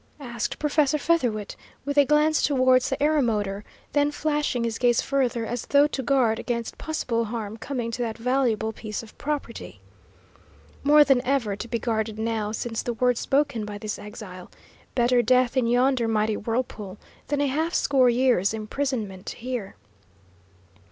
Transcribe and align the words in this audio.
asked 0.19 0.57
Professor 0.57 0.97
Featherwit, 0.97 1.55
with 1.85 1.95
a 1.95 2.05
glance 2.05 2.41
towards 2.41 2.89
the 2.89 2.97
aeromotor, 2.99 3.63
then 3.93 4.09
flashing 4.09 4.63
his 4.63 4.79
gaze 4.79 4.99
further, 4.99 5.45
as 5.45 5.67
though 5.67 5.85
to 5.85 6.01
guard 6.01 6.39
against 6.39 6.79
possible 6.79 7.25
harm 7.25 7.55
coming 7.55 7.91
to 7.91 8.01
that 8.01 8.17
valuable 8.17 8.73
piece 8.73 9.03
of 9.03 9.15
property. 9.19 9.79
More 10.83 11.03
than 11.03 11.21
ever 11.23 11.55
to 11.55 11.67
be 11.67 11.77
guarded 11.77 12.17
now, 12.17 12.51
since 12.51 12.81
the 12.81 12.93
words 12.93 13.19
spoken 13.19 13.63
by 13.63 13.77
this 13.77 13.99
exile. 13.99 14.49
Better 14.95 15.21
death 15.21 15.55
in 15.55 15.67
yonder 15.67 16.07
mighty 16.07 16.35
whirlpool 16.35 16.97
than 17.27 17.39
a 17.39 17.45
half 17.45 17.75
score 17.75 18.09
years' 18.09 18.55
imprisonment 18.55 19.29
here! 19.29 19.75